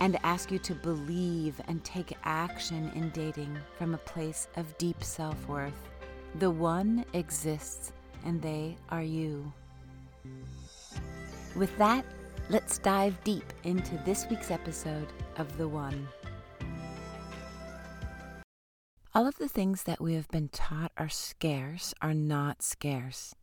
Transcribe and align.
and 0.00 0.18
ask 0.22 0.50
you 0.50 0.58
to 0.60 0.74
believe 0.74 1.60
and 1.68 1.82
take 1.84 2.16
action 2.24 2.90
in 2.94 3.10
dating 3.10 3.56
from 3.78 3.94
a 3.94 3.98
place 3.98 4.48
of 4.56 4.76
deep 4.78 5.02
self 5.02 5.48
worth. 5.48 5.88
The 6.36 6.50
one 6.50 7.04
exists, 7.14 7.92
and 8.24 8.40
they 8.42 8.76
are 8.90 9.02
you. 9.02 9.52
With 11.54 11.76
that, 11.78 12.04
let's 12.50 12.78
dive 12.78 13.22
deep 13.24 13.52
into 13.64 13.96
this 14.04 14.26
week's 14.28 14.50
episode 14.50 15.08
of 15.38 15.56
The 15.56 15.68
One. 15.68 16.06
All 19.14 19.26
of 19.26 19.38
the 19.38 19.48
things 19.48 19.84
that 19.84 20.02
we 20.02 20.12
have 20.12 20.28
been 20.28 20.50
taught 20.50 20.92
are 20.98 21.08
scarce 21.08 21.94
are 22.02 22.12
not 22.12 22.60
scarce. 22.60 23.34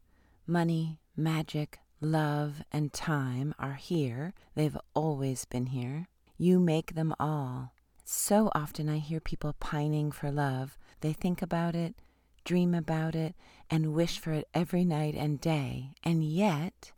Money, 0.46 1.00
magic, 1.18 1.80
love, 2.00 2.62
and 2.72 2.94
time 2.94 3.56
are 3.58 3.74
here. 3.74 4.36
They've 4.54 4.78
always 4.94 5.46
been 5.46 5.68
here. 5.68 6.08
You 6.44 6.60
make 6.60 6.94
them 6.94 7.16
all. 7.22 7.72
So 8.04 8.52
often 8.54 8.90
I 8.90 8.98
hear 8.98 9.22
people 9.22 9.56
pining 9.62 10.12
for 10.12 10.30
love. 10.30 10.78
They 11.00 11.14
think 11.14 11.42
about 11.42 11.74
it, 11.74 11.96
dream 12.44 12.74
about 12.74 13.16
it, 13.16 13.34
and 13.70 13.94
wish 13.94 14.20
for 14.20 14.34
it 14.34 14.50
every 14.54 14.84
night 14.84 15.16
and 15.16 15.40
day. 15.40 15.94
And 16.04 16.22
yet, 16.22 16.92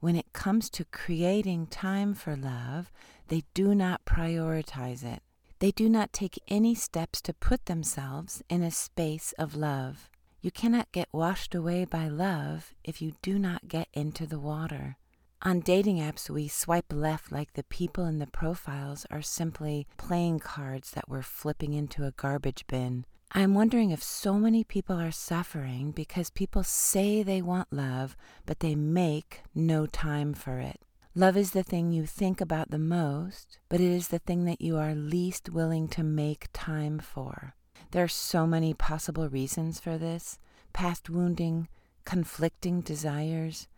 when 0.00 0.16
it 0.16 0.32
comes 0.32 0.68
to 0.70 0.84
creating 0.84 1.68
time 1.68 2.12
for 2.12 2.34
love, 2.34 2.90
they 3.28 3.44
do 3.54 3.72
not 3.72 4.04
prioritize 4.04 5.04
it. 5.04 5.22
They 5.60 5.70
do 5.70 5.88
not 5.88 6.12
take 6.12 6.42
any 6.48 6.74
steps 6.74 7.20
to 7.22 7.32
put 7.32 7.66
themselves 7.66 8.42
in 8.48 8.64
a 8.64 8.72
space 8.72 9.32
of 9.38 9.54
love. 9.54 10.10
You 10.40 10.50
cannot 10.50 10.90
get 10.90 11.06
washed 11.12 11.54
away 11.54 11.84
by 11.84 12.08
love 12.08 12.74
if 12.82 13.00
you 13.00 13.12
do 13.22 13.38
not 13.38 13.68
get 13.68 13.86
into 13.92 14.26
the 14.26 14.40
water. 14.40 14.96
On 15.42 15.60
dating 15.60 15.98
apps, 15.98 16.28
we 16.28 16.48
swipe 16.48 16.92
left 16.92 17.30
like 17.30 17.52
the 17.52 17.62
people 17.62 18.06
in 18.06 18.18
the 18.18 18.26
profiles 18.26 19.06
are 19.08 19.22
simply 19.22 19.86
playing 19.96 20.40
cards 20.40 20.90
that 20.90 21.08
we're 21.08 21.22
flipping 21.22 21.74
into 21.74 22.04
a 22.04 22.10
garbage 22.10 22.66
bin. 22.66 23.04
I'm 23.30 23.54
wondering 23.54 23.90
if 23.90 24.02
so 24.02 24.34
many 24.34 24.64
people 24.64 24.98
are 24.98 25.12
suffering 25.12 25.92
because 25.92 26.30
people 26.30 26.64
say 26.64 27.22
they 27.22 27.40
want 27.40 27.72
love, 27.72 28.16
but 28.46 28.58
they 28.58 28.74
make 28.74 29.42
no 29.54 29.86
time 29.86 30.34
for 30.34 30.58
it. 30.58 30.80
Love 31.14 31.36
is 31.36 31.52
the 31.52 31.62
thing 31.62 31.92
you 31.92 32.04
think 32.04 32.40
about 32.40 32.70
the 32.70 32.78
most, 32.78 33.60
but 33.68 33.80
it 33.80 33.92
is 33.92 34.08
the 34.08 34.18
thing 34.18 34.44
that 34.44 34.60
you 34.60 34.76
are 34.76 34.94
least 34.94 35.50
willing 35.50 35.86
to 35.88 36.02
make 36.02 36.48
time 36.52 36.98
for. 36.98 37.54
There 37.92 38.02
are 38.02 38.08
so 38.08 38.44
many 38.44 38.74
possible 38.74 39.28
reasons 39.28 39.78
for 39.78 39.98
this 39.98 40.40
past 40.72 41.08
wounding, 41.08 41.68
conflicting 42.04 42.80
desires, 42.80 43.68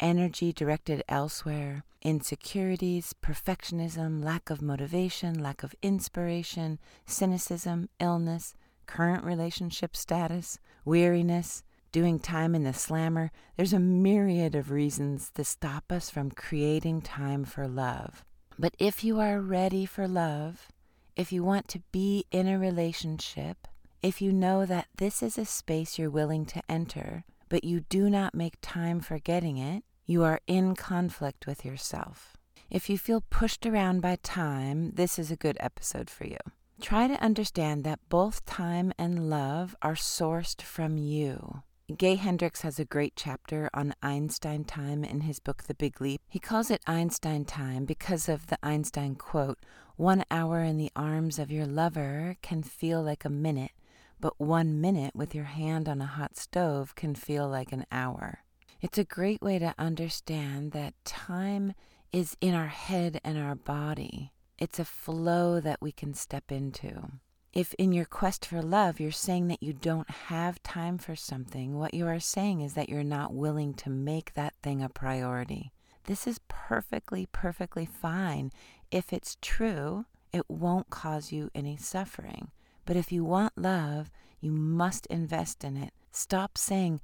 energy 0.00 0.52
directed 0.52 1.02
elsewhere, 1.08 1.84
insecurities, 2.02 3.14
perfectionism, 3.22 4.22
lack 4.22 4.50
of 4.50 4.62
motivation, 4.62 5.42
lack 5.42 5.62
of 5.62 5.74
inspiration, 5.82 6.78
cynicism, 7.06 7.88
illness, 8.00 8.54
current 8.86 9.24
relationship 9.24 9.96
status, 9.96 10.58
weariness, 10.84 11.62
doing 11.92 12.18
time 12.18 12.54
in 12.54 12.64
the 12.64 12.72
slammer. 12.72 13.30
There's 13.56 13.72
a 13.72 13.78
myriad 13.78 14.54
of 14.54 14.70
reasons 14.70 15.30
to 15.34 15.44
stop 15.44 15.90
us 15.90 16.10
from 16.10 16.30
creating 16.30 17.02
time 17.02 17.44
for 17.44 17.66
love. 17.66 18.24
But 18.58 18.74
if 18.78 19.04
you 19.04 19.20
are 19.20 19.40
ready 19.40 19.86
for 19.86 20.08
love, 20.08 20.68
if 21.16 21.32
you 21.32 21.44
want 21.44 21.68
to 21.68 21.82
be 21.92 22.24
in 22.30 22.46
a 22.46 22.58
relationship, 22.58 23.68
if 24.02 24.22
you 24.22 24.32
know 24.32 24.64
that 24.66 24.88
this 24.96 25.22
is 25.22 25.38
a 25.38 25.44
space 25.44 25.98
you're 25.98 26.10
willing 26.10 26.46
to 26.46 26.62
enter, 26.68 27.24
but 27.48 27.64
you 27.64 27.80
do 27.80 28.08
not 28.10 28.34
make 28.34 28.54
time 28.60 29.00
for 29.00 29.18
getting 29.18 29.58
it, 29.58 29.82
you 30.08 30.24
are 30.24 30.40
in 30.46 30.74
conflict 30.74 31.46
with 31.46 31.66
yourself. 31.66 32.34
If 32.70 32.88
you 32.88 32.96
feel 32.96 33.22
pushed 33.28 33.66
around 33.66 34.00
by 34.00 34.16
time, 34.22 34.92
this 34.94 35.18
is 35.18 35.30
a 35.30 35.36
good 35.36 35.58
episode 35.60 36.08
for 36.08 36.26
you. 36.26 36.38
Try 36.80 37.08
to 37.08 37.22
understand 37.22 37.84
that 37.84 38.08
both 38.08 38.46
time 38.46 38.94
and 38.98 39.28
love 39.28 39.76
are 39.82 39.94
sourced 39.94 40.62
from 40.62 40.96
you. 40.96 41.62
Gay 41.94 42.14
Hendricks 42.14 42.62
has 42.62 42.78
a 42.78 42.86
great 42.86 43.16
chapter 43.16 43.68
on 43.74 43.94
Einstein 44.02 44.64
time 44.64 45.04
in 45.04 45.22
his 45.22 45.40
book 45.40 45.64
The 45.64 45.74
Big 45.74 46.00
Leap. 46.00 46.22
He 46.26 46.38
calls 46.38 46.70
it 46.70 46.80
Einstein 46.86 47.44
time 47.44 47.84
because 47.84 48.30
of 48.30 48.46
the 48.46 48.58
Einstein 48.62 49.14
quote 49.14 49.58
One 49.96 50.24
hour 50.30 50.62
in 50.62 50.78
the 50.78 50.92
arms 50.96 51.38
of 51.38 51.52
your 51.52 51.66
lover 51.66 52.36
can 52.40 52.62
feel 52.62 53.02
like 53.02 53.26
a 53.26 53.30
minute, 53.30 53.72
but 54.18 54.40
one 54.40 54.80
minute 54.80 55.14
with 55.14 55.34
your 55.34 55.44
hand 55.44 55.86
on 55.86 56.00
a 56.00 56.06
hot 56.06 56.38
stove 56.38 56.94
can 56.94 57.14
feel 57.14 57.46
like 57.46 57.72
an 57.72 57.84
hour. 57.92 58.42
It's 58.80 58.98
a 58.98 59.04
great 59.04 59.42
way 59.42 59.58
to 59.58 59.74
understand 59.76 60.70
that 60.70 60.94
time 61.04 61.74
is 62.12 62.36
in 62.40 62.54
our 62.54 62.68
head 62.68 63.20
and 63.24 63.36
our 63.36 63.56
body. 63.56 64.32
It's 64.56 64.78
a 64.78 64.84
flow 64.84 65.58
that 65.58 65.82
we 65.82 65.90
can 65.90 66.14
step 66.14 66.52
into. 66.52 67.10
If 67.52 67.74
in 67.74 67.92
your 67.92 68.04
quest 68.04 68.46
for 68.46 68.62
love 68.62 69.00
you're 69.00 69.10
saying 69.10 69.48
that 69.48 69.64
you 69.64 69.72
don't 69.72 70.08
have 70.08 70.62
time 70.62 70.96
for 70.96 71.16
something, 71.16 71.76
what 71.76 71.92
you 71.92 72.06
are 72.06 72.20
saying 72.20 72.60
is 72.60 72.74
that 72.74 72.88
you're 72.88 73.02
not 73.02 73.34
willing 73.34 73.74
to 73.74 73.90
make 73.90 74.34
that 74.34 74.54
thing 74.62 74.80
a 74.80 74.88
priority. 74.88 75.72
This 76.04 76.28
is 76.28 76.40
perfectly, 76.46 77.26
perfectly 77.32 77.84
fine. 77.84 78.52
If 78.92 79.12
it's 79.12 79.38
true, 79.42 80.04
it 80.32 80.48
won't 80.48 80.88
cause 80.88 81.32
you 81.32 81.50
any 81.52 81.76
suffering. 81.76 82.52
But 82.84 82.96
if 82.96 83.10
you 83.10 83.24
want 83.24 83.58
love, 83.58 84.12
you 84.40 84.52
must 84.52 85.06
invest 85.06 85.64
in 85.64 85.76
it. 85.76 85.92
Stop 86.12 86.56
saying, 86.56 87.00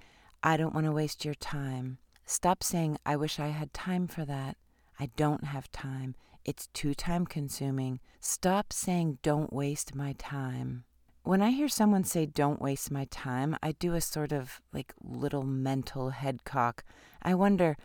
I 0.47 0.59
don't 0.59 0.75
want 0.75 0.85
to 0.85 0.93
waste 0.93 1.25
your 1.25 1.35
time. 1.35 1.97
Stop 2.27 2.63
saying, 2.63 2.99
I 3.07 3.17
wish 3.17 3.41
I 3.41 3.47
had 3.47 3.73
time 3.73 4.07
for 4.07 4.27
that. 4.27 4.59
I 5.01 5.09
don't 5.17 5.45
have 5.45 5.73
time. 5.73 6.17
It's 6.45 6.67
too 6.75 6.93
time 6.93 7.25
consuming. 7.25 7.99
Stop 8.21 8.71
saying, 8.71 9.21
don't 9.23 9.55
waste 9.55 9.95
my 9.95 10.15
time. 10.19 10.85
When 11.23 11.41
I 11.41 11.51
hear 11.53 11.69
someone 11.69 12.05
say, 12.05 12.27
don't 12.27 12.61
waste 12.61 12.91
my 12.91 13.07
time, 13.07 13.57
I 13.63 13.73
do 13.73 13.95
a 13.95 14.03
sort 14.03 14.33
of 14.33 14.61
like 14.71 14.93
little 15.03 15.45
mental 15.45 16.11
head 16.11 16.45
cock. 16.45 16.85
I 17.23 17.33
wonder, 17.33 17.79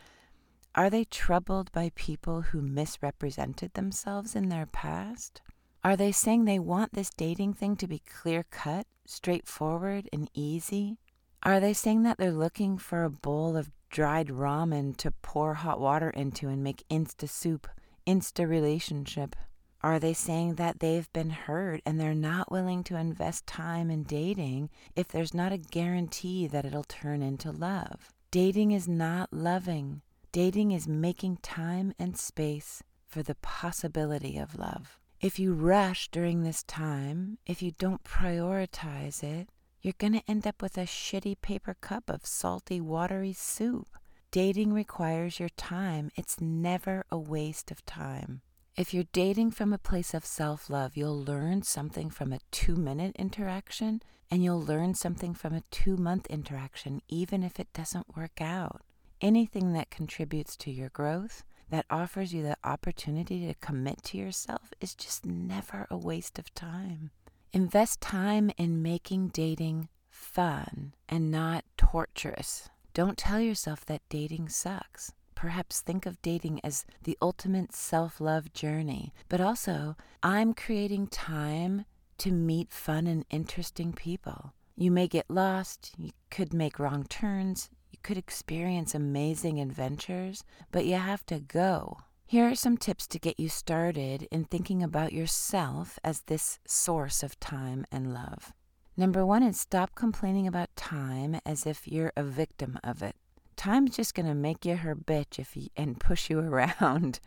are 0.75 0.89
they 0.89 1.05
troubled 1.05 1.71
by 1.71 1.93
people 1.95 2.41
who 2.41 2.61
misrepresented 2.61 3.73
themselves 3.73 4.35
in 4.35 4.49
their 4.49 4.65
past? 4.65 5.41
Are 5.81 5.95
they 5.95 6.11
saying 6.11 6.43
they 6.43 6.59
want 6.59 6.91
this 6.91 7.09
dating 7.09 7.53
thing 7.53 7.77
to 7.77 7.87
be 7.87 7.99
clear 7.99 8.43
cut, 8.51 8.85
straightforward, 9.05 10.09
and 10.11 10.29
easy? 10.33 10.97
Are 11.43 11.59
they 11.59 11.73
saying 11.73 12.03
that 12.03 12.17
they're 12.17 12.31
looking 12.31 12.77
for 12.77 13.03
a 13.03 13.09
bowl 13.09 13.55
of 13.55 13.71
dried 13.89 14.27
ramen 14.27 14.95
to 14.97 15.11
pour 15.11 15.55
hot 15.55 15.79
water 15.79 16.09
into 16.09 16.49
and 16.49 16.63
make 16.63 16.83
insta 16.89 17.29
soup? 17.29 17.67
insta 18.09 18.49
relationship? 18.49 19.35
Are 19.81 19.99
they 19.99 20.13
saying 20.13 20.55
that 20.55 20.79
they've 20.79 21.11
been 21.13 21.29
hurt 21.29 21.81
and 21.85 21.99
they're 21.99 22.15
not 22.15 22.51
willing 22.51 22.83
to 22.85 22.97
invest 22.97 23.47
time 23.47 23.89
in 23.89 24.03
dating 24.03 24.69
if 24.95 25.07
there's 25.07 25.33
not 25.33 25.53
a 25.53 25.57
guarantee 25.57 26.47
that 26.47 26.65
it'll 26.65 26.83
turn 26.83 27.21
into 27.21 27.51
love? 27.51 28.11
Dating 28.31 28.71
is 28.71 28.87
not 28.87 29.31
loving. 29.31 30.01
Dating 30.31 30.71
is 30.71 30.87
making 30.87 31.37
time 31.37 31.93
and 31.97 32.17
space 32.17 32.83
for 33.07 33.23
the 33.23 33.35
possibility 33.35 34.37
of 34.37 34.57
love. 34.57 34.99
If 35.21 35.39
you 35.39 35.53
rush 35.53 36.09
during 36.09 36.43
this 36.43 36.63
time, 36.63 37.37
if 37.45 37.61
you 37.61 37.71
don't 37.71 38.03
prioritize 38.03 39.23
it, 39.23 39.49
you're 39.81 39.93
going 39.97 40.13
to 40.13 40.29
end 40.29 40.45
up 40.45 40.61
with 40.61 40.77
a 40.77 40.81
shitty 40.81 41.41
paper 41.41 41.75
cup 41.79 42.09
of 42.09 42.25
salty, 42.25 42.81
watery 42.81 43.33
soup. 43.33 43.87
Dating 44.31 44.73
requires 44.73 45.39
your 45.39 45.49
time. 45.49 46.11
It's 46.15 46.41
never 46.41 47.05
a 47.09 47.17
waste 47.17 47.71
of 47.71 47.85
time. 47.85 48.41
If 48.75 48.93
you're 48.93 49.05
dating 49.11 49.51
from 49.51 49.73
a 49.73 49.77
place 49.77 50.13
of 50.13 50.25
self 50.25 50.69
love, 50.69 50.95
you'll 50.95 51.23
learn 51.23 51.63
something 51.63 52.09
from 52.09 52.31
a 52.31 52.39
two 52.51 52.75
minute 52.75 53.15
interaction 53.17 54.01
and 54.29 54.43
you'll 54.43 54.61
learn 54.61 54.93
something 54.93 55.33
from 55.33 55.53
a 55.53 55.63
two 55.71 55.97
month 55.97 56.27
interaction, 56.27 57.01
even 57.07 57.43
if 57.43 57.59
it 57.59 57.73
doesn't 57.73 58.15
work 58.15 58.39
out. 58.41 58.81
Anything 59.21 59.73
that 59.73 59.89
contributes 59.89 60.55
to 60.57 60.71
your 60.71 60.89
growth, 60.89 61.43
that 61.69 61.85
offers 61.89 62.33
you 62.33 62.43
the 62.43 62.57
opportunity 62.63 63.47
to 63.47 63.53
commit 63.55 64.03
to 64.03 64.17
yourself, 64.17 64.73
is 64.79 64.95
just 64.95 65.25
never 65.25 65.87
a 65.89 65.97
waste 65.97 66.39
of 66.39 66.53
time. 66.53 67.11
Invest 67.51 67.99
time 67.99 68.51
in 68.57 68.83
making 68.83 69.29
dating 69.29 69.89
fun 70.07 70.93
and 71.07 71.31
not 71.31 71.65
torturous. 71.77 72.69
Don't 72.93 73.17
tell 73.17 73.39
yourself 73.39 73.83
that 73.87 74.03
dating 74.07 74.49
sucks. 74.49 75.13
Perhaps 75.33 75.81
think 75.81 76.05
of 76.05 76.21
dating 76.21 76.59
as 76.63 76.85
the 77.03 77.17
ultimate 77.19 77.73
self 77.73 78.21
love 78.21 78.53
journey, 78.53 79.13
but 79.29 79.41
also, 79.41 79.95
I'm 80.21 80.53
creating 80.53 81.07
time 81.07 81.85
to 82.19 82.31
meet 82.31 82.71
fun 82.71 83.07
and 83.07 83.25
interesting 83.31 83.93
people. 83.93 84.53
You 84.75 84.91
may 84.91 85.07
get 85.07 85.25
lost, 85.27 85.93
you 85.97 86.11
could 86.29 86.53
make 86.53 86.77
wrong 86.77 87.05
turns, 87.05 87.71
you 87.89 87.97
could 88.03 88.17
experience 88.17 88.93
amazing 88.93 89.59
adventures, 89.59 90.43
but 90.71 90.85
you 90.85 90.97
have 90.97 91.25
to 91.27 91.39
go. 91.39 91.97
Here 92.29 92.47
are 92.47 92.53
some 92.53 92.77
tips 92.77 93.07
to 93.07 93.17
get 93.17 93.39
you 93.39 93.49
started 93.49 94.27
in 94.29 94.43
thinking 94.43 94.83
about 94.83 95.13
yourself 95.13 95.97
as 96.03 96.21
this 96.21 96.59
source 96.63 97.23
of 97.23 97.39
time 97.39 97.87
and 97.91 98.13
love. 98.13 98.53
Number 98.95 99.25
one 99.25 99.41
is 99.41 99.59
stop 99.59 99.95
complaining 99.95 100.45
about 100.45 100.75
time 100.75 101.41
as 101.43 101.65
if 101.65 101.87
you're 101.87 102.13
a 102.15 102.21
victim 102.21 102.77
of 102.83 103.01
it. 103.01 103.15
Time's 103.55 103.95
just 103.95 104.13
going 104.13 104.27
to 104.27 104.35
make 104.35 104.63
you 104.63 104.75
her 104.75 104.95
bitch 104.95 105.39
if 105.39 105.57
you, 105.57 105.69
and 105.75 105.99
push 105.99 106.29
you 106.29 106.37
around. 106.39 107.19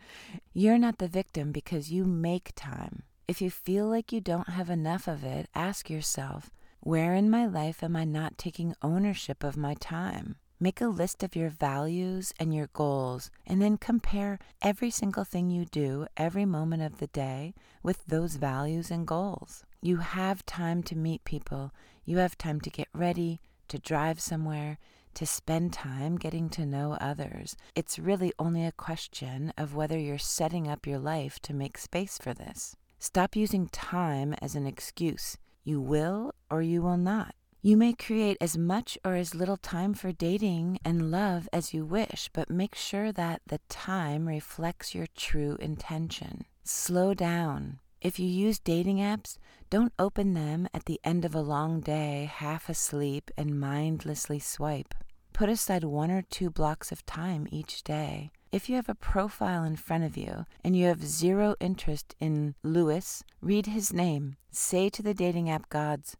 You're 0.53 0.77
not 0.77 0.99
the 0.99 1.09
victim 1.09 1.51
because 1.51 1.91
you 1.91 2.05
make 2.05 2.53
time. 2.55 3.03
If 3.27 3.41
you 3.41 3.51
feel 3.51 3.89
like 3.89 4.13
you 4.13 4.21
don't 4.21 4.47
have 4.47 4.69
enough 4.69 5.09
of 5.09 5.25
it, 5.25 5.49
ask 5.53 5.89
yourself, 5.89 6.49
where 6.79 7.13
in 7.13 7.29
my 7.29 7.45
life 7.45 7.83
am 7.83 7.97
I 7.97 8.05
not 8.05 8.37
taking 8.37 8.73
ownership 8.81 9.43
of 9.43 9.57
my 9.57 9.73
time? 9.73 10.37
Make 10.59 10.81
a 10.81 10.87
list 10.87 11.23
of 11.23 11.35
your 11.35 11.49
values 11.49 12.33
and 12.39 12.53
your 12.53 12.67
goals, 12.73 13.31
and 13.45 13.61
then 13.61 13.77
compare 13.77 14.39
every 14.61 14.89
single 14.89 15.23
thing 15.23 15.49
you 15.49 15.65
do 15.65 16.07
every 16.15 16.45
moment 16.45 16.83
of 16.83 16.99
the 16.99 17.07
day 17.07 17.53
with 17.81 18.05
those 18.05 18.35
values 18.35 18.89
and 18.89 19.05
goals. 19.05 19.65
You 19.81 19.97
have 19.97 20.45
time 20.45 20.83
to 20.83 20.95
meet 20.95 21.25
people, 21.25 21.73
you 22.05 22.17
have 22.17 22.37
time 22.37 22.61
to 22.61 22.69
get 22.69 22.87
ready, 22.93 23.41
to 23.67 23.79
drive 23.79 24.21
somewhere, 24.21 24.77
to 25.15 25.25
spend 25.25 25.73
time 25.73 26.17
getting 26.17 26.49
to 26.49 26.65
know 26.65 26.97
others. 26.99 27.55
It's 27.75 27.99
really 27.99 28.33
only 28.39 28.65
a 28.65 28.71
question 28.71 29.53
of 29.57 29.75
whether 29.75 29.97
you're 29.97 30.17
setting 30.17 30.67
up 30.67 30.87
your 30.87 30.99
life 30.99 31.39
to 31.41 31.53
make 31.53 31.77
space 31.77 32.17
for 32.17 32.33
this. 32.33 32.75
Stop 32.99 33.35
using 33.35 33.67
time 33.67 34.33
as 34.41 34.55
an 34.55 34.65
excuse. 34.65 35.37
You 35.63 35.81
will 35.81 36.33
or 36.49 36.61
you 36.61 36.81
will 36.81 36.97
not. 36.97 37.35
You 37.65 37.77
may 37.77 37.93
create 37.93 38.35
as 38.41 38.57
much 38.57 38.97
or 39.05 39.15
as 39.15 39.33
little 39.33 39.55
time 39.55 39.93
for 39.93 40.11
dating 40.11 40.79
and 40.83 41.09
love 41.09 41.47
as 41.53 41.73
you 41.73 41.85
wish, 41.85 42.29
but 42.33 42.49
make 42.49 42.75
sure 42.75 43.13
that 43.13 43.41
the 43.47 43.61
time 43.69 44.27
reflects 44.27 44.93
your 44.93 45.07
true 45.15 45.55
intention. 45.61 46.43
Slow 46.65 47.13
down. 47.13 47.79
If 48.01 48.19
you 48.19 48.27
use 48.27 48.59
dating 48.59 48.97
apps, 48.97 49.37
don't 49.69 49.93
open 49.97 50.33
them 50.33 50.67
at 50.73 50.83
the 50.83 50.99
end 51.05 51.23
of 51.23 51.33
a 51.33 51.39
long 51.39 51.79
day, 51.79 52.29
half 52.29 52.67
asleep, 52.67 53.31
and 53.37 53.57
mindlessly 53.57 54.39
swipe. 54.39 54.93
Put 55.31 55.47
aside 55.47 55.85
one 55.85 56.11
or 56.11 56.21
two 56.21 56.49
blocks 56.49 56.91
of 56.91 57.05
time 57.05 57.47
each 57.49 57.81
day. 57.85 58.31
If 58.51 58.67
you 58.67 58.75
have 58.75 58.89
a 58.89 58.93
profile 58.93 59.63
in 59.63 59.77
front 59.77 60.03
of 60.03 60.17
you 60.17 60.45
and 60.65 60.75
you 60.75 60.87
have 60.87 61.07
zero 61.07 61.55
interest 61.61 62.13
in 62.19 62.55
Lewis, 62.61 63.23
read 63.39 63.67
his 63.67 63.93
name. 63.93 64.35
Say 64.51 64.89
to 64.89 65.01
the 65.01 65.13
dating 65.13 65.49
app 65.49 65.69
gods, 65.69 66.17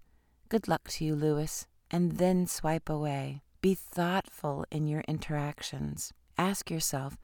Good 0.53 0.67
luck 0.67 0.87
to 0.89 1.03
you, 1.03 1.15
Lewis, 1.15 1.65
and 1.89 2.19
then 2.19 2.45
swipe 2.45 2.87
away. 2.87 3.41
Be 3.59 3.73
thoughtful 3.73 4.67
in 4.69 4.85
your 4.85 5.01
interactions. 5.07 6.13
Ask 6.37 6.69
yourself, 6.69 7.17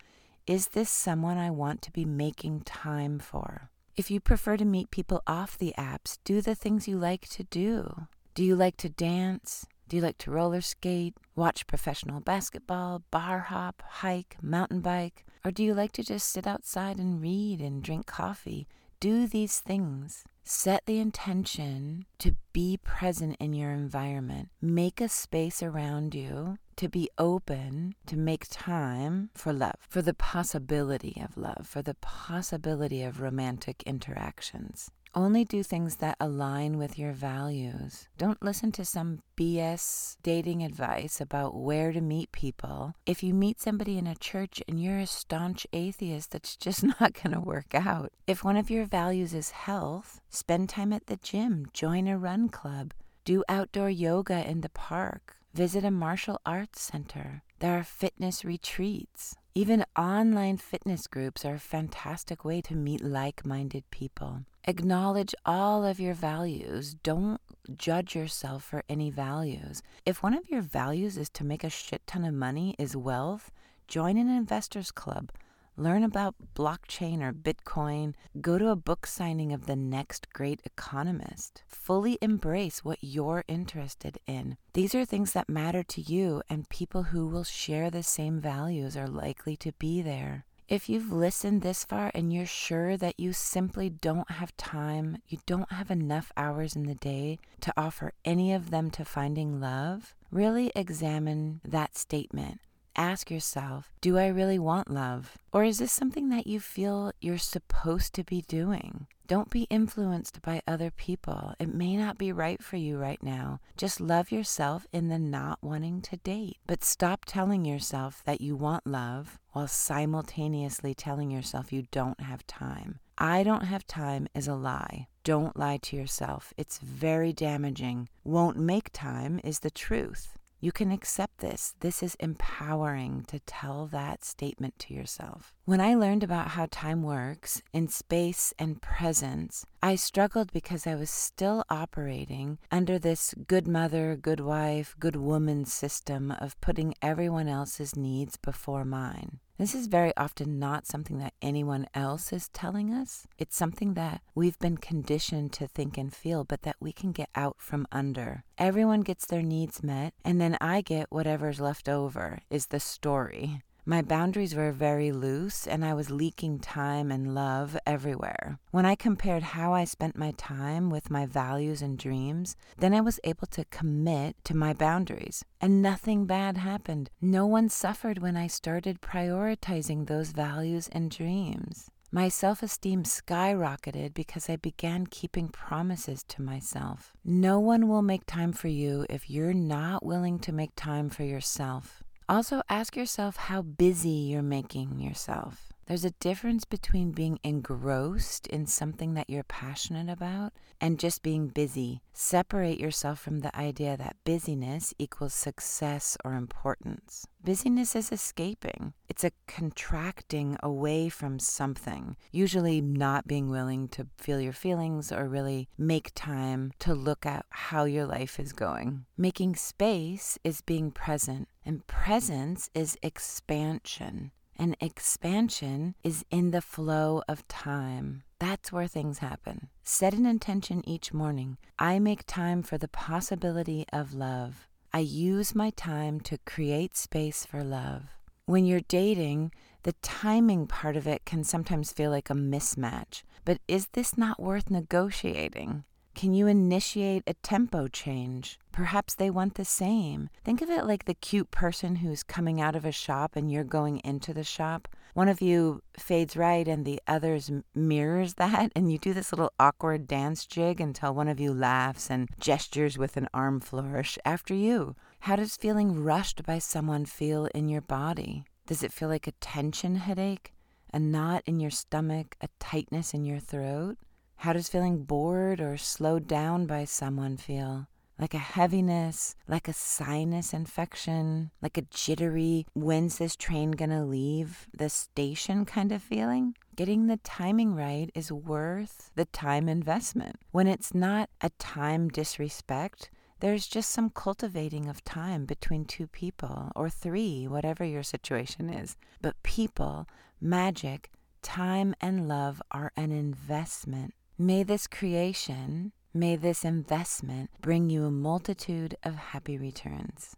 is 0.48 0.70
this 0.70 0.90
someone 0.90 1.38
I 1.38 1.52
want 1.52 1.84
to 1.84 1.92
be 1.92 2.06
making 2.06 2.62
time 2.62 3.20
for? 3.20 3.70
If 3.96 4.10
you 4.10 4.20
prefer 4.20 4.58
to 4.58 4.66
meet 4.66 4.90
people 4.90 5.22
off 5.28 5.60
the 5.60 5.76
apps, 5.78 6.18
do 6.24 6.42
the 6.42 6.56
things 6.56 6.88
you 6.88 6.98
like 6.98 7.30
to 7.30 7.44
do. 7.44 8.08
Do 8.34 8.44
you 8.44 8.56
like 8.56 8.78
to 8.78 8.90
dance? 8.90 9.68
Do 9.88 9.98
you 9.98 10.02
like 10.02 10.18
to 10.20 10.31
roller 10.31 10.62
skate, 10.62 11.14
watch 11.36 11.68
professional 11.68 12.22
basketball, 12.22 13.04
bar 13.12 13.42
hop, 13.42 13.84
hike, 13.86 14.38
mountain 14.42 14.81
bike? 14.81 15.24
Or 15.46 15.52
do 15.52 15.64
you 15.64 15.76
like 15.76 15.92
to 15.92 16.04
just 16.04 16.30
sit 16.30 16.48
outside 16.48 16.98
and 16.98 17.22
read 17.22 17.62
and 17.62 17.84
drink 17.84 18.08
coffee? 18.08 18.68
Do 19.00 19.28
these 19.28 19.62
things. 19.62 20.25
Set 20.44 20.86
the 20.86 21.00
intention 21.00 22.06
to 22.18 22.36
be 22.51 22.78
present 22.84 23.38
in 23.40 23.54
your 23.54 23.72
environment. 23.72 24.50
Make 24.62 25.00
a 25.00 25.07
space 25.07 25.63
around 25.63 26.13
you 26.13 26.57
to 26.75 26.90
be 26.90 27.10
open, 27.18 27.96
to 28.07 28.18
make 28.18 28.48
time 28.50 29.30
for 29.34 29.54
love, 29.54 29.75
for 29.88 30.01
the 30.01 30.13
possibility 30.13 31.22
of 31.24 31.38
love, 31.38 31.66
for 31.66 31.81
the 31.81 31.94
possibility 31.94 33.01
of 33.01 33.22
romantic 33.22 33.84
interactions. 33.84 34.92
Only 35.15 35.44
do 35.44 35.63
things 35.63 35.95
that 35.97 36.17
align 36.19 36.77
with 36.77 37.00
your 37.00 37.13
values. 37.13 38.07
Don't 38.17 38.44
listen 38.44 38.71
to 38.73 38.85
some 38.85 39.19
BS 39.35 40.17
dating 40.21 40.63
advice 40.63 41.19
about 41.19 41.56
where 41.56 41.91
to 41.91 42.00
meet 42.00 42.31
people. 42.31 42.94
If 43.07 43.23
you 43.23 43.33
meet 43.33 43.59
somebody 43.59 43.97
in 43.97 44.06
a 44.06 44.15
church 44.15 44.61
and 44.67 44.81
you're 44.81 45.00
a 45.00 45.07
staunch 45.07 45.65
atheist, 45.73 46.31
that's 46.31 46.56
just 46.65 46.83
not 46.83 47.13
going 47.21 47.33
to 47.33 47.39
work 47.39 47.73
out. 47.73 48.11
If 48.27 48.44
one 48.44 48.57
of 48.57 48.69
your 48.69 48.85
values 48.85 49.33
is 49.33 49.51
health, 49.51 50.21
spend 50.29 50.69
time 50.69 50.94
at 50.94 51.07
the 51.07 51.17
gym, 51.17 51.65
join 51.73 52.07
a 52.07 52.17
run 52.17 52.50
club, 52.50 52.94
do 53.25 53.44
outdoor 53.50 53.89
yoga 53.89 54.47
in 54.47 54.61
the 54.61 54.69
park, 54.69 55.38
visit 55.53 55.83
a 55.83 55.91
martial 55.91 56.39
arts 56.45 56.81
center. 56.81 57.41
There 57.59 57.77
are 57.77 57.83
fitness 57.83 58.45
retreats. 58.45 59.35
Even 59.56 59.84
online 59.98 60.57
fitness 60.57 61.07
groups 61.07 61.44
are 61.44 61.56
a 61.56 61.60
fantastic 61.60 62.46
way 62.46 62.62
to 62.62 62.75
meet 62.75 63.04
like 63.04 63.44
minded 63.44 63.84
people. 63.90 64.42
Acknowledge 64.66 65.34
all 65.44 65.84
of 65.84 66.00
your 66.00 66.13
values. 66.13 66.94
Don't 66.94 67.42
judge 67.75 68.16
yourself 68.16 68.63
for 68.63 68.84
any 68.88 69.10
values. 69.10 69.81
If 70.06 70.22
one 70.22 70.36
of 70.36 70.48
your 70.50 70.62
values 70.62 71.18
is 71.18 71.30
to 71.31 71.44
make 71.44 71.63
a 71.63 71.69
shit 71.69 72.06
ton 72.06 72.25
of 72.25 72.34
money, 72.36 72.75
is 72.78 72.96
wealth, 72.96 73.50
join 73.88 74.18
an 74.18 74.30
investors 74.30 74.92
club. 74.92 75.31
Learn 75.80 76.04
about 76.04 76.36
blockchain 76.56 77.22
or 77.22 77.31
Bitcoin. 77.31 78.14
Go 78.42 78.57
to 78.57 78.68
a 78.68 78.76
book 78.76 79.06
signing 79.07 79.54
of 79.54 79.66
the 79.66 79.78
next 79.78 80.33
great 80.33 80.59
economist. 80.66 81.64
Fully 81.69 82.18
embrace 82.21 82.83
what 82.83 82.98
you're 83.00 83.45
interested 83.48 84.18
in. 84.28 84.57
These 84.74 84.94
are 84.94 85.06
things 85.06 85.31
that 85.31 85.48
matter 85.48 85.81
to 85.83 86.02
you, 86.02 86.44
and 86.50 86.68
people 86.68 87.04
who 87.04 87.30
will 87.30 87.45
share 87.45 87.90
the 87.90 88.04
same 88.04 88.42
values 88.42 88.98
are 88.98 89.07
likely 89.07 89.56
to 89.56 89.71
be 89.80 90.02
there. 90.02 90.44
If 90.68 90.90
you've 90.90 91.14
listened 91.14 91.62
this 91.62 91.86
far 91.86 92.12
and 92.14 92.33
you're 92.33 92.45
sure 92.45 92.98
that 92.98 93.18
you 93.18 93.31
simply 93.31 93.90
don't 93.90 94.31
have 94.31 94.57
time, 94.57 95.19
you 95.30 95.38
don't 95.45 95.71
have 95.71 95.90
enough 95.90 96.33
hours 96.36 96.76
in 96.76 96.88
the 96.88 96.95
day 96.95 97.40
to 97.62 97.74
offer 97.78 98.12
any 98.26 98.52
of 98.52 98.69
them 98.69 98.92
to 98.92 99.06
finding 99.06 99.62
love, 99.62 100.14
really 100.30 100.74
examine 100.76 101.62
that 101.64 101.98
statement 101.98 102.59
ask 102.99 103.31
yourself 103.31 103.91
Do 104.01 104.18
I 104.18 104.27
really 104.27 104.59
want 104.59 104.91
love? 104.91 105.37
Or 105.53 105.63
is 105.63 105.79
this 105.79 105.91
something 105.91 106.29
that 106.29 106.45
you 106.45 106.59
feel 106.59 107.13
you're 107.21 107.37
supposed 107.37 108.13
to 108.15 108.23
be 108.23 108.41
doing? 108.41 109.07
Don't 109.25 109.51
be 109.51 109.68
influenced 109.69 110.41
by 110.41 110.61
other 110.68 110.89
people. 110.89 111.53
It 111.59 111.71
may 111.71 111.95
not 111.95 112.18
be 112.18 112.31
right 112.31 112.63
for 112.63 112.77
you 112.77 112.97
right 112.97 113.21
now. 113.21 113.59
Just 113.77 114.01
love 114.01 114.31
yourself 114.31 114.87
in 114.91 115.07
the 115.07 115.19
not 115.19 115.59
wanting 115.61 116.01
to 116.01 116.18
date. 116.18 116.57
But 116.65 116.83
stop 116.83 117.25
telling 117.25 117.63
yourself 117.63 118.23
that 118.25 118.41
you 118.41 118.56
want 118.56 118.87
love 118.87 119.39
while 119.51 119.68
simultaneously 119.68 120.95
telling 120.95 121.29
yourself 121.29 121.71
you 121.71 121.83
don't 121.91 122.21
have 122.21 122.47
time. 122.47 122.99
I 123.19 123.44
don't 123.44 123.65
have 123.65 123.85
time 123.85 124.27
is 124.33 124.47
a 124.47 124.56
lie. 124.56 125.07
Don't 125.23 125.56
lie 125.56 125.77
to 125.83 125.95
yourself. 125.95 126.51
It's 126.57 126.79
very 126.79 127.31
damaging. 127.31 128.09
Won't 128.23 128.57
make 128.57 128.89
time 128.91 129.39
is 129.44 129.59
the 129.59 129.69
truth. 129.69 130.39
You 130.61 130.73
can 130.73 130.92
accept 130.92 131.37
this. 131.37 131.73
This 131.80 132.04
is 132.04 132.16
empowering 132.16 133.23
to 133.30 133.39
tell 133.39 133.87
that 133.87 134.25
statement 134.25 134.78
to 134.80 134.94
yourself. 134.94 135.54
When 135.63 135.80
I 135.80 135.95
learned 135.95 136.21
about 136.21 136.49
how 136.49 136.68
time 136.69 137.01
works 137.01 137.61
in 137.71 137.87
space 137.87 138.54
and 138.59 138.81
presence, 138.81 139.66
I 139.81 139.95
struggled 139.95 140.51
because 140.51 140.85
I 140.85 140.95
was 140.95 141.09
still 141.09 141.63
operating 141.69 142.57
under 142.71 142.99
this 142.99 143.33
good 143.47 143.68
mother, 143.68 144.18
good 144.21 144.42
wife, 144.42 144.95
good 144.99 145.16
woman 145.16 145.63
system 145.63 146.30
of 146.31 146.59
putting 146.59 146.94
everyone 147.01 147.47
else's 147.47 147.95
needs 147.95 148.35
before 148.35 148.83
mine. 148.83 149.39
This 149.59 149.75
is 149.75 149.87
very 149.87 150.16
often 150.16 150.57
not 150.57 150.87
something 150.87 151.18
that 151.18 151.33
anyone 151.42 151.85
else 151.94 152.31
is 152.31 152.47
telling 152.47 152.94
us. 152.94 153.28
It's 153.37 153.57
something 153.57 153.94
that 153.95 154.21
we've 154.33 154.57
been 154.57 154.78
conditioned 154.78 155.51
to 155.54 155.68
think 155.68 155.97
and 155.97 156.16
feel, 156.16 156.45
but 156.45 156.61
that 156.61 156.78
we 156.80 156.94
can 156.94 157.11
get 157.11 157.28
out 157.35 157.57
from 157.59 157.85
under. 157.92 158.45
Everyone 158.57 159.01
gets 159.01 159.25
their 159.25 159.42
needs 159.42 159.83
met, 159.83 160.13
and 160.23 160.39
then 160.39 160.57
I 160.61 160.80
get 160.80 161.11
whatever's 161.11 161.59
left 161.59 161.89
over, 161.89 162.39
is 162.49 162.68
the 162.68 162.80
story. 162.80 163.61
My 163.90 164.04
boundaries 164.04 164.54
were 164.54 164.72
very 164.72 165.12
loose 165.12 165.66
and 165.66 165.84
I 165.84 165.96
was 165.96 166.12
leaking 166.12 166.60
time 166.60 167.12
and 167.12 167.34
love 167.34 167.76
everywhere. 167.88 168.60
When 168.69 168.86
I 168.86 168.94
compared 168.94 169.42
how 169.42 169.74
I 169.74 169.86
spent 169.86 170.16
my 170.16 170.30
time 170.38 170.92
with 170.92 171.10
my 171.10 171.26
values 171.26 171.81
and 171.81 171.98
dreams, 171.98 172.56
then 172.78 172.94
I 172.94 173.02
was 173.02 173.19
able 173.24 173.48
to 173.48 173.66
commit 173.72 174.36
to 174.44 174.56
my 174.56 174.74
boundaries. 174.74 175.44
And 175.60 175.81
nothing 175.81 176.28
bad 176.28 176.58
happened. 176.58 177.10
No 177.19 177.48
one 177.48 177.68
suffered 177.68 178.19
when 178.19 178.38
I 178.38 178.46
started 178.46 179.02
prioritizing 179.02 180.06
those 180.06 180.34
values 180.34 180.88
and 180.92 181.10
dreams. 181.10 181.90
My 182.12 182.30
self 182.30 182.62
esteem 182.62 183.06
skyrocketed 183.06 184.14
because 184.14 184.52
I 184.52 184.58
began 184.58 185.08
keeping 185.08 185.48
promises 185.48 186.24
to 186.28 186.44
myself. 186.44 187.14
No 187.26 187.60
one 187.60 187.88
will 187.88 188.04
make 188.04 188.28
time 188.28 188.54
for 188.54 188.68
you 188.68 189.08
if 189.10 189.31
you're 189.31 189.52
not 189.54 190.06
willing 190.06 190.38
to 190.42 190.52
make 190.52 190.76
time 190.76 191.10
for 191.10 191.24
yourself. 191.24 192.04
Also, 192.30 192.62
ask 192.69 192.95
yourself 192.95 193.38
how 193.38 193.64
busy 193.64 194.30
you're 194.30 194.44
making 194.44 195.00
yourself. 195.00 195.74
There's 195.88 196.06
a 196.06 196.12
difference 196.12 196.64
between 196.66 197.14
being 197.14 197.40
engrossed 197.44 198.45
in 198.45 198.68
something 198.68 199.16
that 199.16 199.28
you're 199.28 199.42
passionate 199.42 200.07
about 200.07 200.54
and 200.80 201.00
just 201.00 201.24
being 201.24 201.48
busy. 201.48 202.04
Separate 202.14 202.80
yourself 202.80 203.19
from 203.19 203.40
the 203.40 203.56
idea 203.57 203.98
that 203.98 204.18
busyness 204.24 204.94
equals 205.00 205.33
success 205.33 206.16
or 206.24 206.36
importance. 206.36 207.26
Busyness 207.44 207.95
is 207.95 208.12
escaping, 208.12 208.94
it's 209.07 209.24
a 209.24 209.31
contracting 209.48 210.57
away 210.62 211.09
from 211.09 211.40
something, 211.40 212.18
usually 212.31 212.81
not 212.81 213.28
being 213.28 213.50
willing 213.50 213.88
to 213.88 214.06
feel 214.18 214.40
your 214.40 214.54
feelings 214.54 215.12
or 215.12 215.28
really 215.28 215.69
make 215.78 216.12
time 216.14 216.74
to 216.80 216.94
look 216.94 217.26
at 217.26 217.45
how 217.50 217.86
your 217.86 218.06
life 218.06 218.40
is 218.40 218.54
going. 218.54 219.06
Making 219.18 219.56
space 219.56 220.38
is 220.44 220.62
being 220.62 220.92
present, 220.92 221.48
and 221.69 221.85
presence 221.85 222.68
is 222.73 222.97
expansion. 223.04 224.31
And 224.57 224.76
expansion 224.81 225.94
is 226.04 226.26
in 226.31 226.49
the 226.49 226.64
flow 226.64 227.21
of 227.28 227.47
time. 227.47 228.23
That's 228.40 228.71
where 228.71 228.88
things 228.88 229.19
happen. 229.19 229.69
Set 229.83 230.16
an 230.16 230.26
intention 230.26 230.81
each 230.90 231.14
morning. 231.14 231.57
I 231.78 231.99
make 231.99 232.26
time 232.26 232.64
for 232.64 232.80
the 232.80 232.88
possibility 232.88 233.85
of 233.94 234.16
love. 234.16 234.68
I 234.92 235.02
use 235.02 235.54
my 235.54 235.69
time 235.69 236.19
to 236.21 236.40
create 236.40 236.97
space 236.97 237.45
for 237.45 237.64
love. 237.64 238.18
When 238.47 238.66
you're 238.66 238.81
dating, 239.02 239.52
the 239.83 239.94
timing 240.02 240.66
part 240.66 240.97
of 240.97 241.06
it 241.06 241.23
can 241.23 241.44
sometimes 241.44 241.92
feel 241.92 242.09
like 242.09 242.31
a 242.31 242.33
mismatch. 242.33 243.21
But 243.45 243.59
is 243.68 243.90
this 243.94 244.18
not 244.18 244.42
worth 244.42 244.71
negotiating? 244.71 245.83
Can 246.19 246.33
you 246.33 246.47
initiate 246.47 247.23
a 247.28 247.33
tempo 247.35 247.88
change? 247.88 248.59
Perhaps 248.73 249.16
they 249.16 249.30
want 249.30 249.56
the 249.56 249.64
same. 249.64 250.30
Think 250.44 250.61
of 250.61 250.69
it 250.69 250.85
like 250.85 251.06
the 251.06 251.14
cute 251.14 251.49
person 251.49 251.95
who's 251.95 252.23
coming 252.23 252.59
out 252.59 252.76
of 252.76 252.83
a 252.83 252.92
shop 252.92 253.38
and 253.38 253.49
you're 253.49 253.64
going 253.64 254.02
into 254.04 254.33
the 254.33 254.44
shop. 254.44 254.90
One 255.14 255.30
of 255.30 255.40
you 255.40 255.81
fades 255.97 256.35
right 256.35 256.68
and 256.68 256.83
the 256.83 257.02
other's 257.07 257.49
mirrors 257.73 258.33
that, 258.38 258.73
and 258.76 258.92
you 258.92 258.97
do 258.97 259.14
this 259.14 259.31
little 259.31 259.54
awkward 259.61 260.07
dance 260.07 260.45
jig 260.45 260.81
until 260.81 261.16
one 261.16 261.30
of 261.30 261.40
you 261.40 261.54
laughs 261.54 262.09
and 262.09 262.28
gestures 262.38 262.97
with 262.97 263.16
an 263.16 263.30
arm 263.33 263.61
flourish 263.61 264.19
after 264.26 264.54
you. 264.54 264.97
How 265.21 265.38
does 265.38 265.56
feeling 265.56 266.04
rushed 266.04 266.44
by 266.44 266.59
someone 266.59 267.06
feel 267.06 267.45
in 267.56 267.69
your 267.69 267.80
body? 267.80 268.44
Does 268.68 268.83
it 268.83 268.92
feel 268.92 269.07
like 269.07 269.28
a 269.28 269.40
tension 269.40 269.95
headache, 269.95 270.52
a 270.94 270.99
knot 270.99 271.44
in 271.45 271.61
your 271.61 271.71
stomach, 271.71 272.35
a 272.42 272.49
tightness 272.59 273.14
in 273.14 273.23
your 273.23 273.40
throat? 273.40 273.97
How 274.44 274.54
does 274.54 274.69
feeling 274.69 275.04
bored 275.04 275.60
or 275.60 275.76
slowed 275.76 276.26
down 276.26 276.66
by 276.66 276.86
someone 276.86 277.36
feel? 277.36 277.88
Like 278.18 278.34
a 278.34 278.38
heaviness, 278.38 279.36
like 279.50 279.68
a 279.68 279.74
sinus 279.74 280.54
infection, 280.54 281.52
like 281.62 281.78
a 281.78 281.81
jittery, 281.81 282.66
when's 282.74 283.18
this 283.18 283.36
train 283.36 283.72
gonna 283.72 284.06
leave 284.06 284.69
the 284.74 284.90
station 284.90 285.66
kind 285.66 285.92
of 285.92 286.02
feeling? 286.02 286.56
Getting 286.78 287.08
the 287.08 287.18
timing 287.18 287.76
right 287.76 288.10
is 288.16 288.31
worth 288.31 289.12
the 289.14 289.26
time 289.26 289.68
investment. 289.68 290.38
When 290.52 290.68
it's 290.68 290.96
not 290.96 291.30
a 291.42 291.50
time 291.60 292.08
disrespect, 292.08 293.12
there's 293.42 293.68
just 293.68 293.90
some 293.90 294.10
cultivating 294.10 294.88
of 294.88 295.04
time 295.04 295.44
between 295.44 295.84
two 295.84 296.08
people 296.08 296.72
or 296.78 296.90
three, 296.90 297.46
whatever 297.46 297.84
your 297.84 298.04
situation 298.04 298.69
is. 298.69 298.96
But 299.22 299.44
people, 299.44 300.08
magic, 300.40 301.10
time, 301.42 301.94
and 302.00 302.30
love 302.30 302.62
are 302.72 302.94
an 302.96 303.12
investment. 303.12 304.14
May 304.42 304.64
this 304.64 304.88
creation, 304.88 305.92
may 306.14 306.38
this 306.38 306.64
investment 306.64 307.50
bring 307.60 307.90
you 307.90 308.06
a 308.06 308.10
multitude 308.10 308.96
of 309.04 309.16
happy 309.16 309.58
returns. 309.58 310.34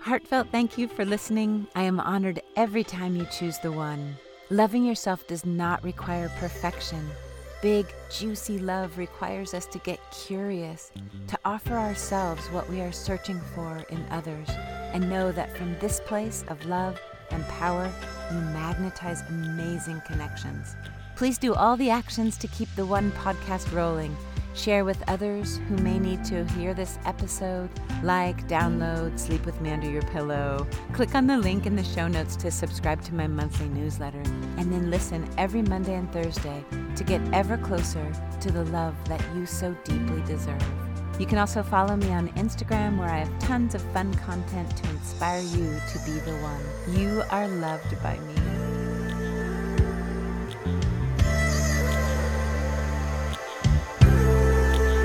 Heartfelt 0.00 0.48
thank 0.50 0.76
you 0.76 0.88
for 0.88 1.04
listening. 1.04 1.68
I 1.76 1.84
am 1.84 2.00
honored 2.00 2.42
every 2.56 2.82
time 2.82 3.14
you 3.14 3.26
choose 3.26 3.60
the 3.60 3.70
one. 3.70 4.16
Loving 4.50 4.84
yourself 4.84 5.24
does 5.28 5.46
not 5.46 5.84
require 5.84 6.30
perfection. 6.40 7.08
Big, 7.62 7.86
juicy 8.10 8.58
love 8.58 8.98
requires 8.98 9.54
us 9.54 9.66
to 9.66 9.78
get 9.78 10.00
curious, 10.10 10.90
to 11.28 11.38
offer 11.44 11.74
ourselves 11.74 12.44
what 12.48 12.68
we 12.68 12.80
are 12.80 12.90
searching 12.90 13.40
for 13.54 13.86
in 13.88 14.04
others, 14.10 14.48
and 14.92 15.08
know 15.08 15.30
that 15.30 15.56
from 15.56 15.78
this 15.78 16.00
place 16.06 16.44
of 16.48 16.66
love 16.66 17.00
and 17.30 17.46
power, 17.46 17.88
you 18.32 18.40
magnetize 18.40 19.22
amazing 19.28 20.02
connections. 20.04 20.74
Please 21.18 21.36
do 21.36 21.52
all 21.52 21.76
the 21.76 21.90
actions 21.90 22.36
to 22.36 22.46
keep 22.46 22.72
the 22.76 22.86
One 22.86 23.10
podcast 23.10 23.74
rolling. 23.74 24.16
Share 24.54 24.84
with 24.84 25.02
others 25.08 25.58
who 25.68 25.76
may 25.78 25.98
need 25.98 26.24
to 26.26 26.44
hear 26.50 26.74
this 26.74 26.96
episode. 27.06 27.68
Like, 28.04 28.46
download, 28.46 29.18
sleep 29.18 29.44
with 29.44 29.60
me 29.60 29.72
under 29.72 29.90
your 29.90 30.02
pillow. 30.02 30.64
Click 30.92 31.16
on 31.16 31.26
the 31.26 31.36
link 31.36 31.66
in 31.66 31.74
the 31.74 31.82
show 31.82 32.06
notes 32.06 32.36
to 32.36 32.52
subscribe 32.52 33.02
to 33.02 33.14
my 33.16 33.26
monthly 33.26 33.68
newsletter. 33.68 34.22
And 34.58 34.72
then 34.72 34.92
listen 34.92 35.28
every 35.36 35.62
Monday 35.62 35.96
and 35.96 36.08
Thursday 36.12 36.64
to 36.94 37.02
get 37.02 37.20
ever 37.34 37.58
closer 37.58 38.12
to 38.40 38.52
the 38.52 38.66
love 38.66 38.94
that 39.08 39.24
you 39.34 39.44
so 39.44 39.76
deeply 39.82 40.22
deserve. 40.22 40.62
You 41.18 41.26
can 41.26 41.38
also 41.38 41.64
follow 41.64 41.96
me 41.96 42.12
on 42.12 42.28
Instagram 42.34 42.96
where 42.96 43.10
I 43.10 43.18
have 43.18 43.38
tons 43.40 43.74
of 43.74 43.82
fun 43.92 44.14
content 44.14 44.76
to 44.76 44.90
inspire 44.90 45.40
you 45.40 45.80
to 45.92 45.98
be 46.06 46.12
the 46.20 46.38
one. 46.42 46.96
You 46.96 47.24
are 47.32 47.48
loved 47.48 48.00
by 48.04 48.16
me. 48.20 48.47